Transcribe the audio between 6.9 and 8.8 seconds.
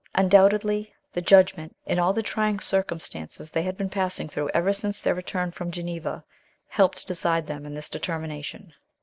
to decide them in this determination.